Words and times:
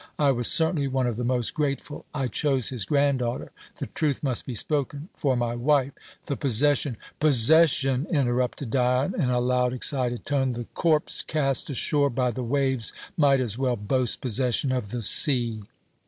I 0.17 0.31
was 0.31 0.47
certainly 0.49 0.87
one 0.87 1.05
of 1.05 1.15
the 1.15 1.23
most 1.23 1.53
grateful 1.53 2.05
I 2.11 2.27
chose 2.27 2.69
his 2.69 2.85
granddaughter 2.85 3.51
the 3.77 3.85
truth 3.85 4.23
must 4.23 4.47
be 4.47 4.55
spoken 4.55 5.09
for 5.13 5.35
my 5.37 5.53
wife. 5.53 5.91
The 6.25 6.35
possession" 6.35 6.97
"Possession!" 7.19 8.07
interrupted 8.09 8.71
Dion 8.71 9.13
in 9.13 9.29
a 9.29 9.39
loud, 9.39 9.73
excited 9.73 10.25
tone. 10.25 10.53
"The 10.53 10.65
corpse 10.73 11.21
cast 11.21 11.69
ashore 11.69 12.09
by 12.09 12.31
the 12.31 12.41
waves 12.41 12.93
might 13.15 13.39
as 13.41 13.59
well 13.59 13.75
boast 13.75 14.21
possession 14.21 14.71
of 14.71 14.89
the 14.89 15.03
sea!" 15.03 15.61